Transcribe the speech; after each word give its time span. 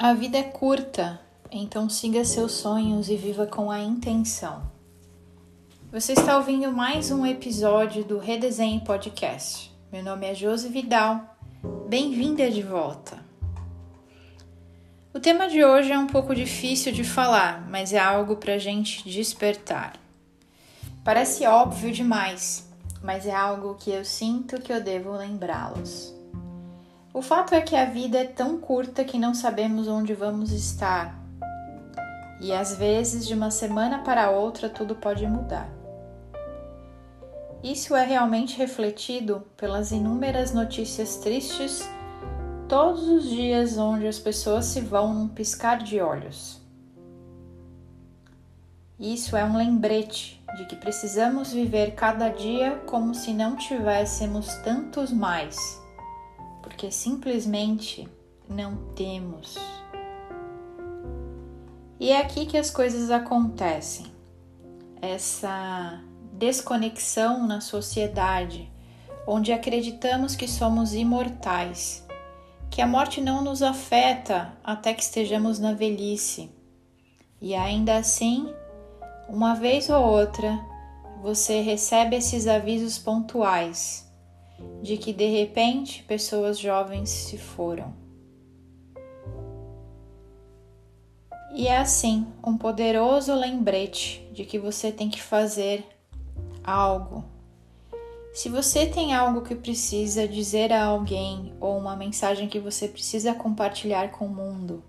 A 0.00 0.14
vida 0.14 0.38
é 0.38 0.44
curta, 0.44 1.20
então 1.50 1.88
siga 1.88 2.24
seus 2.24 2.52
sonhos 2.52 3.08
e 3.08 3.16
viva 3.16 3.48
com 3.48 3.68
a 3.68 3.80
intenção. 3.80 4.62
Você 5.90 6.12
está 6.12 6.36
ouvindo 6.36 6.70
mais 6.70 7.10
um 7.10 7.26
episódio 7.26 8.04
do 8.04 8.16
Redesenho 8.16 8.80
Podcast. 8.82 9.76
Meu 9.90 10.04
nome 10.04 10.28
é 10.28 10.36
Josi 10.36 10.68
Vidal. 10.68 11.36
Bem-vinda 11.88 12.48
de 12.48 12.62
volta. 12.62 13.18
O 15.12 15.18
tema 15.18 15.48
de 15.48 15.64
hoje 15.64 15.90
é 15.90 15.98
um 15.98 16.06
pouco 16.06 16.32
difícil 16.32 16.92
de 16.92 17.02
falar, 17.02 17.68
mas 17.68 17.92
é 17.92 17.98
algo 17.98 18.36
para 18.36 18.54
a 18.54 18.58
gente 18.58 19.02
despertar. 19.02 19.98
Parece 21.02 21.44
óbvio 21.44 21.90
demais, 21.90 22.70
mas 23.02 23.26
é 23.26 23.34
algo 23.34 23.74
que 23.74 23.90
eu 23.90 24.04
sinto 24.04 24.62
que 24.62 24.72
eu 24.72 24.80
devo 24.80 25.10
lembrá-los. 25.10 26.16
O 27.12 27.22
fato 27.22 27.54
é 27.54 27.60
que 27.62 27.74
a 27.74 27.86
vida 27.86 28.18
é 28.18 28.24
tão 28.24 28.58
curta 28.58 29.02
que 29.02 29.18
não 29.18 29.32
sabemos 29.32 29.88
onde 29.88 30.12
vamos 30.12 30.52
estar. 30.52 31.18
E 32.40 32.52
às 32.52 32.76
vezes, 32.76 33.26
de 33.26 33.34
uma 33.34 33.50
semana 33.50 34.00
para 34.00 34.30
outra, 34.30 34.68
tudo 34.68 34.94
pode 34.94 35.26
mudar. 35.26 35.68
Isso 37.64 37.96
é 37.96 38.04
realmente 38.04 38.58
refletido 38.58 39.42
pelas 39.56 39.90
inúmeras 39.90 40.52
notícias 40.52 41.16
tristes 41.16 41.88
todos 42.68 43.08
os 43.08 43.24
dias 43.28 43.78
onde 43.78 44.06
as 44.06 44.18
pessoas 44.18 44.66
se 44.66 44.80
vão 44.80 45.14
num 45.14 45.28
piscar 45.28 45.78
de 45.78 46.00
olhos. 46.00 46.60
Isso 49.00 49.34
é 49.34 49.44
um 49.44 49.56
lembrete 49.56 50.44
de 50.56 50.66
que 50.66 50.76
precisamos 50.76 51.52
viver 51.52 51.94
cada 51.94 52.28
dia 52.28 52.82
como 52.86 53.14
se 53.14 53.32
não 53.32 53.56
tivéssemos 53.56 54.54
tantos 54.56 55.10
mais 55.10 55.87
porque 56.62 56.90
simplesmente 56.90 58.08
não 58.48 58.76
temos. 58.94 59.56
E 62.00 62.10
é 62.10 62.20
aqui 62.20 62.46
que 62.46 62.56
as 62.56 62.70
coisas 62.70 63.10
acontecem. 63.10 64.06
Essa 65.02 66.00
desconexão 66.32 67.46
na 67.46 67.60
sociedade, 67.60 68.70
onde 69.26 69.52
acreditamos 69.52 70.36
que 70.36 70.48
somos 70.48 70.94
imortais, 70.94 72.06
que 72.70 72.80
a 72.80 72.86
morte 72.86 73.20
não 73.20 73.42
nos 73.42 73.62
afeta 73.62 74.52
até 74.62 74.94
que 74.94 75.02
estejamos 75.02 75.58
na 75.58 75.72
velhice. 75.72 76.50
E 77.40 77.54
ainda 77.54 77.96
assim, 77.96 78.52
uma 79.28 79.54
vez 79.54 79.90
ou 79.90 80.04
outra, 80.04 80.58
você 81.22 81.60
recebe 81.60 82.16
esses 82.16 82.46
avisos 82.46 82.98
pontuais 82.98 84.07
de 84.82 84.96
que 84.96 85.12
de 85.12 85.26
repente 85.26 86.02
pessoas 86.04 86.58
jovens 86.58 87.10
se 87.10 87.36
foram. 87.36 87.92
E 91.52 91.66
é 91.66 91.78
assim 91.78 92.26
um 92.44 92.56
poderoso 92.56 93.34
lembrete 93.34 94.28
de 94.32 94.44
que 94.44 94.58
você 94.58 94.92
tem 94.92 95.08
que 95.08 95.20
fazer 95.20 95.84
algo. 96.62 97.24
Se 98.32 98.48
você 98.48 98.86
tem 98.86 99.14
algo 99.14 99.40
que 99.40 99.54
precisa 99.54 100.28
dizer 100.28 100.72
a 100.72 100.84
alguém 100.84 101.52
ou 101.58 101.76
uma 101.76 101.96
mensagem 101.96 102.48
que 102.48 102.60
você 102.60 102.86
precisa 102.86 103.34
compartilhar 103.34 104.10
com 104.12 104.26
o 104.26 104.34
mundo, 104.34 104.84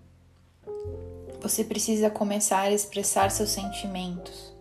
você 1.41 1.63
precisa 1.63 2.09
começar 2.09 2.61
a 2.61 2.71
expressar 2.71 3.31
seus 3.31 3.49
sentimentos. 3.49 4.53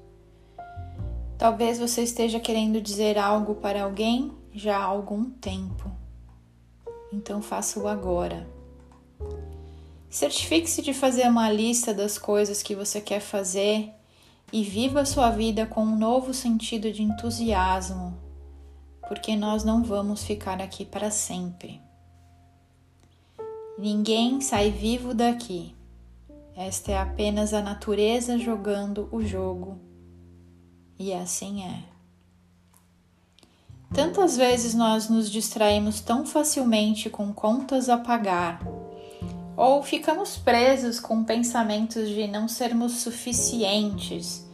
Talvez 1.37 1.79
você 1.79 2.03
esteja 2.03 2.41
querendo 2.41 2.81
dizer 2.81 3.19
algo 3.19 3.57
para 3.57 3.83
alguém 3.83 4.33
já 4.53 4.79
há 4.79 4.85
algum 4.85 5.31
tempo. 5.31 5.91
Então 7.13 7.41
faça-o 7.41 7.89
agora. 7.89 8.49
Certifique-se 10.11 10.83
de 10.83 10.95
fazer 10.95 11.29
uma 11.29 11.51
lista 11.51 11.93
das 11.93 12.19
coisas 12.19 12.63
que 12.63 12.75
você 12.75 13.01
quer 13.01 13.21
fazer 13.21 13.93
e 14.53 14.63
viva 14.63 15.01
a 15.01 15.05
sua 15.05 15.31
vida 15.31 15.67
com 15.67 15.83
um 15.83 15.99
novo 15.99 16.33
sentido 16.33 16.91
de 16.91 17.03
entusiasmo, 17.03 18.17
porque 19.07 19.37
nós 19.37 19.65
não 19.65 19.83
vamos 19.83 20.25
ficar 20.25 20.63
aqui 20.63 20.85
para 20.85 21.11
sempre. 21.11 21.81
Ninguém 23.79 24.41
sai 24.41 24.71
vivo 24.71 25.15
daqui. 25.15 25.75
Esta 26.57 26.93
é 26.93 26.99
apenas 26.99 27.55
a 27.55 27.63
natureza 27.63 28.39
jogando 28.39 29.09
o 29.13 29.23
jogo. 29.23 29.79
E 30.99 31.13
assim 31.13 31.63
é. 31.63 31.98
Tantas 33.93 34.37
vezes 34.37 34.75
nós 34.75 35.09
nos 35.09 35.31
distraímos 35.31 36.01
tão 36.01 36.27
facilmente 36.27 37.09
com 37.09 37.33
contas 37.33 37.89
a 37.89 37.97
pagar, 37.97 38.61
ou 39.57 39.83
ficamos 39.83 40.37
presos 40.37 41.01
com 41.01 41.25
pensamentos 41.25 42.09
de 42.09 42.29
não 42.29 42.47
sermos 42.47 42.99
suficientes, 42.99 44.47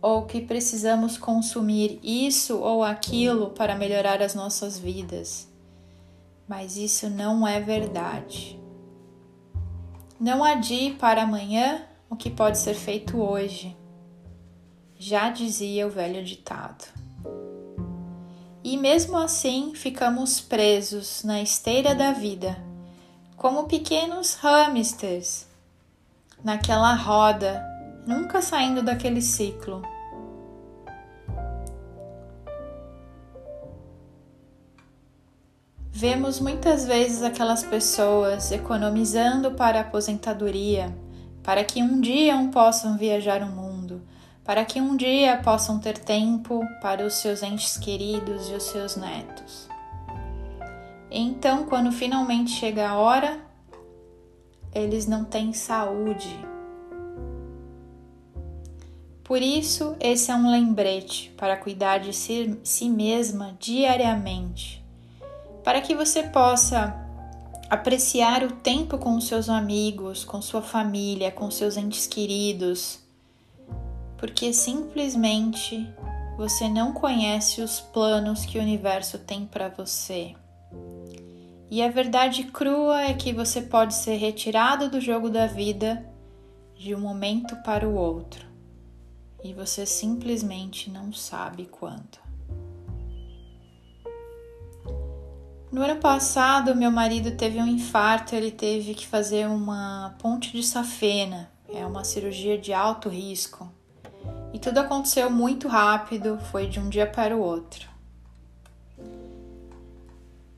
ou 0.00 0.26
que 0.26 0.40
precisamos 0.40 1.16
consumir 1.16 1.98
isso 2.02 2.58
ou 2.58 2.84
aquilo 2.84 3.50
para 3.50 3.76
melhorar 3.76 4.20
as 4.20 4.34
nossas 4.34 4.78
vidas. 4.78 5.48
Mas 6.46 6.76
isso 6.76 7.08
não 7.08 7.46
é 7.48 7.60
verdade. 7.60 8.60
Não 10.20 10.44
adie 10.44 10.92
para 10.94 11.22
amanhã 11.22 11.86
o 12.10 12.16
que 12.16 12.28
pode 12.28 12.58
ser 12.58 12.74
feito 12.74 13.16
hoje. 13.16 13.74
Já 14.98 15.30
dizia 15.30 15.86
o 15.86 15.90
velho 15.90 16.22
ditado 16.22 17.02
e 18.64 18.76
mesmo 18.76 19.16
assim 19.16 19.74
ficamos 19.74 20.40
presos 20.40 21.24
na 21.24 21.42
esteira 21.42 21.94
da 21.94 22.12
vida, 22.12 22.56
como 23.36 23.64
pequenos 23.64 24.34
hamsters, 24.34 25.46
naquela 26.44 26.94
roda, 26.94 27.64
nunca 28.06 28.40
saindo 28.40 28.82
daquele 28.82 29.20
ciclo. 29.20 29.82
Vemos 35.90 36.40
muitas 36.40 36.84
vezes 36.84 37.22
aquelas 37.22 37.62
pessoas 37.62 38.50
economizando 38.50 39.52
para 39.52 39.78
a 39.78 39.82
aposentadoria, 39.82 40.92
para 41.42 41.62
que 41.64 41.82
um 41.82 42.00
dia 42.00 42.36
um 42.36 42.50
possam 42.50 42.96
viajar 42.96 43.42
o 43.42 43.46
mundo, 43.46 43.61
para 44.44 44.64
que 44.64 44.80
um 44.80 44.96
dia 44.96 45.40
possam 45.42 45.78
ter 45.78 45.98
tempo 45.98 46.66
para 46.80 47.06
os 47.06 47.14
seus 47.14 47.42
entes 47.42 47.76
queridos 47.76 48.48
e 48.48 48.54
os 48.54 48.64
seus 48.64 48.96
netos. 48.96 49.68
Então, 51.10 51.66
quando 51.66 51.92
finalmente 51.92 52.50
chega 52.50 52.88
a 52.88 52.98
hora, 52.98 53.40
eles 54.74 55.06
não 55.06 55.24
têm 55.24 55.52
saúde. 55.52 56.34
Por 59.22 59.40
isso, 59.40 59.94
esse 60.00 60.30
é 60.30 60.34
um 60.34 60.50
lembrete 60.50 61.32
para 61.36 61.56
cuidar 61.56 61.98
de 61.98 62.12
si, 62.12 62.58
si 62.64 62.88
mesma 62.88 63.56
diariamente, 63.60 64.84
para 65.62 65.80
que 65.80 65.94
você 65.94 66.24
possa 66.24 66.96
apreciar 67.70 68.42
o 68.42 68.52
tempo 68.52 68.98
com 68.98 69.20
seus 69.20 69.48
amigos, 69.48 70.24
com 70.24 70.42
sua 70.42 70.60
família, 70.60 71.30
com 71.30 71.50
seus 71.50 71.76
entes 71.76 72.06
queridos 72.06 73.02
porque 74.22 74.52
simplesmente 74.52 75.92
você 76.36 76.68
não 76.68 76.92
conhece 76.92 77.60
os 77.60 77.80
planos 77.80 78.44
que 78.44 78.56
o 78.56 78.62
universo 78.62 79.18
tem 79.18 79.44
para 79.44 79.68
você. 79.68 80.36
E 81.68 81.82
a 81.82 81.88
verdade 81.88 82.44
crua 82.44 83.02
é 83.02 83.14
que 83.14 83.32
você 83.32 83.60
pode 83.60 83.96
ser 83.96 84.14
retirado 84.14 84.88
do 84.88 85.00
jogo 85.00 85.28
da 85.28 85.48
vida 85.48 86.08
de 86.76 86.94
um 86.94 87.00
momento 87.00 87.56
para 87.64 87.88
o 87.88 87.96
outro 87.96 88.46
e 89.42 89.52
você 89.52 89.84
simplesmente 89.84 90.88
não 90.88 91.12
sabe 91.12 91.66
quando. 91.66 92.22
No 95.72 95.82
ano 95.82 95.98
passado, 95.98 96.76
meu 96.76 96.92
marido 96.92 97.36
teve 97.36 97.58
um 97.58 97.66
infarto, 97.66 98.36
ele 98.36 98.52
teve 98.52 98.94
que 98.94 99.04
fazer 99.08 99.48
uma 99.48 100.14
ponte 100.20 100.52
de 100.52 100.62
safena, 100.62 101.50
é 101.68 101.84
uma 101.84 102.04
cirurgia 102.04 102.56
de 102.56 102.72
alto 102.72 103.08
risco. 103.08 103.81
E 104.52 104.58
tudo 104.58 104.78
aconteceu 104.78 105.30
muito 105.30 105.66
rápido, 105.66 106.38
foi 106.50 106.66
de 106.66 106.78
um 106.78 106.88
dia 106.90 107.06
para 107.06 107.34
o 107.34 107.40
outro. 107.40 107.88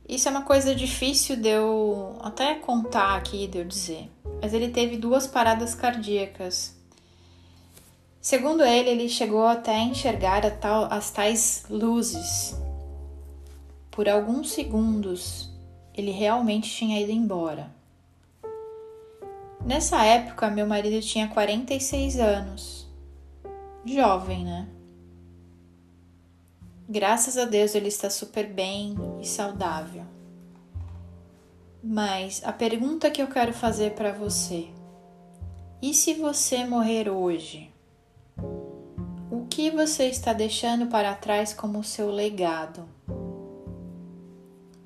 Isso 0.07 0.29
é 0.29 0.31
uma 0.31 0.43
coisa 0.43 0.75
difícil 0.75 1.37
de 1.37 1.49
eu 1.49 2.19
até 2.21 2.57
contar 2.57 3.17
aqui, 3.17 3.47
de 3.47 3.59
eu 3.59 3.65
dizer. 3.65 4.11
Mas 4.43 4.53
ele 4.53 4.69
teve 4.69 4.97
duas 4.97 5.27
paradas 5.27 5.75
cardíacas. 5.75 6.77
Segundo 8.21 8.65
ele, 8.65 8.91
ele 8.91 9.09
chegou 9.09 9.47
até 9.47 9.77
a 9.77 9.83
enxergar 9.83 10.43
as 10.91 11.11
tais 11.11 11.65
luzes. 11.71 12.57
Por 13.91 14.09
alguns 14.09 14.51
segundos, 14.51 15.51
ele 15.95 16.11
realmente 16.11 16.69
tinha 16.69 17.01
ido 17.01 17.13
embora. 17.13 17.73
Nessa 19.65 20.05
época, 20.05 20.51
meu 20.51 20.67
marido 20.67 21.01
tinha 21.01 21.29
46 21.29 22.19
anos 22.19 22.84
jovem, 23.85 24.45
né? 24.45 24.69
Graças 26.89 27.39
a 27.39 27.45
Deus 27.45 27.75
ele 27.75 27.89
está 27.89 28.11
super 28.11 28.47
bem 28.47 28.95
e 29.21 29.27
saudável. 29.27 30.05
Mas 31.83 32.43
a 32.45 32.53
pergunta 32.53 33.11
que 33.11 33.21
eu 33.23 33.27
quero 33.27 33.53
fazer 33.53 33.95
para 33.95 34.11
você 34.11 34.69
E 35.83 35.93
se 35.93 36.15
você 36.15 36.65
morrer 36.65 37.11
hoje? 37.11 37.71
O 39.31 39.47
que 39.51 39.71
você 39.71 40.09
está 40.09 40.33
deixando 40.33 40.87
para 40.87 41.15
trás 41.15 41.53
como 41.53 41.85
seu 41.85 42.11
legado? 42.11 42.89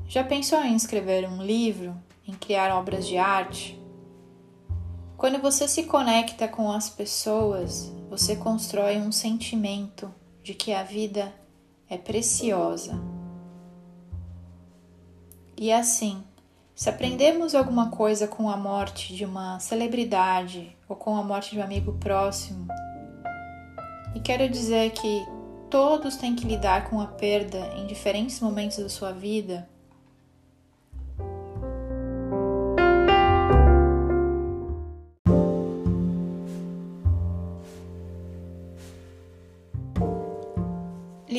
Já 0.09 0.25
pensou 0.25 0.61
em 0.65 0.75
escrever 0.75 1.29
um 1.29 1.43
livro, 1.43 1.95
em 2.27 2.33
criar 2.33 2.75
obras 2.77 3.07
de 3.07 3.17
arte? 3.17 3.81
Quando 5.17 5.41
você 5.41 5.69
se 5.69 5.85
conecta 5.85 6.49
com 6.49 6.71
as 6.71 6.89
pessoas, 6.89 7.93
você 8.09 8.37
constrói 8.37 8.97
um 8.99 9.13
sentimento 9.13 10.13
de 10.43 10.55
que 10.55 10.73
a 10.73 10.83
vida 10.83 11.33
é 11.89 11.99
preciosa. 11.99 12.99
E 15.57 15.73
assim, 15.73 16.23
se 16.75 16.89
aprendemos 16.89 17.55
alguma 17.55 17.91
coisa 17.91 18.27
com 18.27 18.49
a 18.49 18.57
morte 18.57 19.15
de 19.15 19.25
uma 19.25 19.59
celebridade 19.59 20.77
ou 20.89 20.97
com 20.97 21.17
a 21.17 21.23
morte 21.23 21.51
de 21.51 21.59
um 21.59 21.63
amigo 21.63 21.93
próximo, 21.95 22.67
e 24.15 24.21
quero 24.21 24.49
dizer 24.49 24.91
que 24.93 25.27
todos 25.69 26.17
têm 26.17 26.35
que 26.35 26.47
lidar 26.47 26.89
com 26.89 27.01
a 27.01 27.07
perda 27.07 27.59
em 27.77 27.87
diferentes 27.87 28.41
momentos 28.41 28.79
da 28.79 28.89
sua 28.89 29.13
vida. 29.13 29.69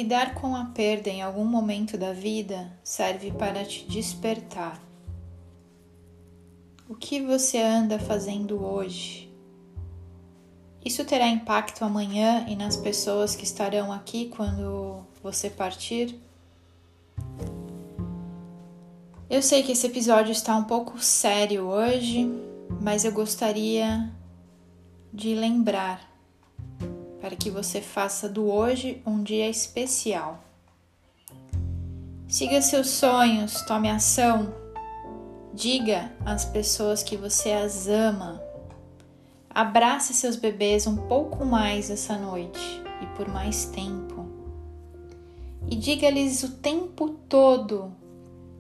Lidar 0.10 0.34
com 0.34 0.56
a 0.56 0.66
perda 0.66 1.08
em 1.08 1.22
algum 1.22 1.46
momento 1.46 1.96
da 1.96 2.12
vida 2.12 2.76
serve 2.84 3.30
para 3.30 3.64
te 3.64 3.86
despertar. 3.86 4.82
O 6.90 6.96
que 6.96 7.22
você 7.22 7.60
anda 7.60 8.00
fazendo 8.00 8.60
hoje? 8.66 9.32
Isso 10.84 11.06
terá 11.06 11.28
impacto 11.28 11.86
amanhã 11.86 12.44
e 12.50 12.56
nas 12.56 12.76
pessoas 12.76 13.36
que 13.36 13.44
estarão 13.44 13.94
aqui 13.94 14.30
quando 14.30 15.06
você 15.22 15.48
partir? 15.48 16.20
Eu 19.30 19.44
sei 19.44 19.62
que 19.62 19.74
esse 19.74 19.86
episódio 19.86 20.32
está 20.32 20.56
um 20.56 20.64
pouco 20.64 20.98
sério 20.98 21.66
hoje, 21.66 22.28
mas 22.82 23.06
eu 23.06 23.12
gostaria 23.12 24.12
de 25.14 25.36
lembrar 25.36 26.09
para 27.30 27.38
que 27.38 27.52
você 27.52 27.80
faça 27.80 28.28
do 28.28 28.52
hoje 28.52 29.04
um 29.06 29.22
dia 29.22 29.48
especial. 29.48 30.44
Siga 32.28 32.60
seus 32.60 32.88
sonhos, 32.88 33.62
tome 33.62 33.88
ação. 33.88 34.52
Diga 35.54 36.12
às 36.26 36.44
pessoas 36.44 37.04
que 37.04 37.16
você 37.16 37.52
as 37.52 37.88
ama. 37.88 38.42
Abrace 39.48 40.12
seus 40.16 40.36
bebês 40.36 40.88
um 40.88 40.96
pouco 41.08 41.46
mais 41.46 41.92
essa 41.92 42.18
noite 42.18 42.82
e 43.00 43.06
por 43.16 43.28
mais 43.28 43.66
tempo. 43.66 44.26
E 45.70 45.76
diga-lhes 45.76 46.42
o 46.42 46.54
tempo 46.54 47.10
todo 47.30 47.94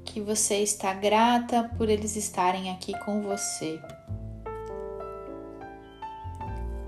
que 0.06 0.22
você 0.22 0.58
está 0.62 0.94
grata 0.94 1.72
por 1.76 1.90
eles 1.90 2.16
estarem 2.16 2.70
aqui 2.70 2.96
com 3.00 3.24
você 3.24 3.82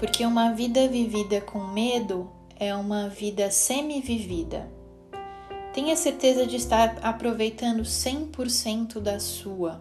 porque 0.01 0.25
uma 0.25 0.51
vida 0.51 0.88
vivida 0.88 1.39
com 1.39 1.59
medo 1.59 2.27
é 2.56 2.74
uma 2.74 3.07
vida 3.07 3.51
semi-vivida. 3.51 4.68
Tenha 5.75 5.95
certeza 5.95 6.48
de 6.48 6.56
estar 6.56 6.98
aproveitando 7.03 7.83
100% 7.83 9.00
da 9.00 9.19
sua. 9.19 9.80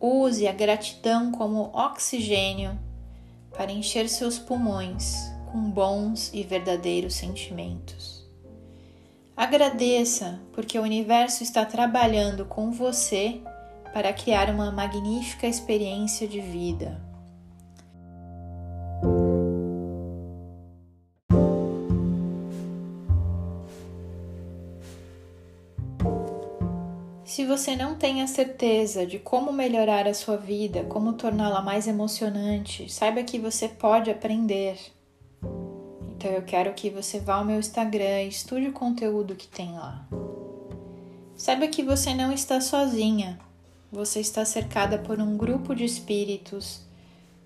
Use 0.00 0.48
a 0.48 0.52
gratidão 0.52 1.30
como 1.30 1.70
oxigênio 1.74 2.78
para 3.50 3.70
encher 3.70 4.08
seus 4.08 4.38
pulmões 4.38 5.16
com 5.52 5.70
bons 5.70 6.32
e 6.32 6.42
verdadeiros 6.42 7.12
sentimentos. 7.12 8.26
Agradeça, 9.36 10.40
porque 10.54 10.78
o 10.78 10.82
universo 10.82 11.42
está 11.42 11.66
trabalhando 11.66 12.46
com 12.46 12.70
você 12.70 13.38
para 13.92 14.14
criar 14.14 14.48
uma 14.48 14.72
magnífica 14.72 15.46
experiência 15.46 16.26
de 16.26 16.40
vida. 16.40 17.06
Você 27.48 27.74
não 27.74 27.94
tem 27.94 28.20
a 28.20 28.26
certeza 28.26 29.06
de 29.06 29.18
como 29.18 29.50
melhorar 29.54 30.06
a 30.06 30.12
sua 30.12 30.36
vida, 30.36 30.84
como 30.84 31.14
torná-la 31.14 31.62
mais 31.62 31.88
emocionante, 31.88 32.92
saiba 32.92 33.22
que 33.22 33.38
você 33.38 33.66
pode 33.66 34.10
aprender. 34.10 34.78
Então 36.10 36.30
eu 36.30 36.42
quero 36.42 36.74
que 36.74 36.90
você 36.90 37.18
vá 37.18 37.36
ao 37.36 37.46
meu 37.46 37.58
Instagram 37.58 38.24
e 38.24 38.28
estude 38.28 38.68
o 38.68 38.72
conteúdo 38.72 39.34
que 39.34 39.48
tem 39.48 39.72
lá. 39.72 40.06
Saiba 41.34 41.66
que 41.68 41.82
você 41.82 42.12
não 42.12 42.30
está 42.30 42.60
sozinha. 42.60 43.40
Você 43.90 44.20
está 44.20 44.44
cercada 44.44 44.98
por 44.98 45.18
um 45.18 45.34
grupo 45.38 45.74
de 45.74 45.86
espíritos 45.86 46.82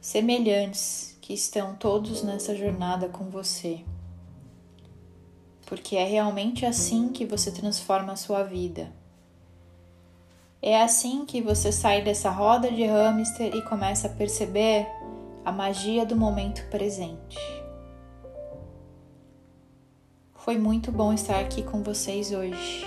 semelhantes 0.00 1.16
que 1.20 1.32
estão 1.32 1.76
todos 1.76 2.24
nessa 2.24 2.56
jornada 2.56 3.08
com 3.08 3.30
você. 3.30 3.84
Porque 5.64 5.94
é 5.94 6.04
realmente 6.04 6.66
assim 6.66 7.08
que 7.10 7.24
você 7.24 7.52
transforma 7.52 8.14
a 8.14 8.16
sua 8.16 8.42
vida 8.42 8.92
é 10.62 10.80
assim 10.80 11.26
que 11.26 11.42
você 11.42 11.72
sai 11.72 12.02
dessa 12.02 12.30
roda 12.30 12.70
de 12.70 12.84
hamster 12.84 13.52
e 13.52 13.62
começa 13.62 14.06
a 14.06 14.10
perceber 14.10 14.86
a 15.44 15.50
magia 15.50 16.06
do 16.06 16.14
momento 16.14 16.64
presente. 16.70 17.36
Foi 20.36 20.56
muito 20.56 20.92
bom 20.92 21.12
estar 21.12 21.40
aqui 21.40 21.64
com 21.64 21.82
vocês 21.82 22.32
hoje. 22.32 22.86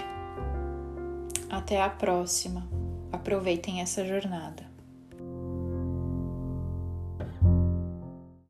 Até 1.50 1.82
a 1.82 1.90
próxima. 1.90 2.66
Aproveitem 3.12 3.82
essa 3.82 4.06
jornada. 4.06 4.75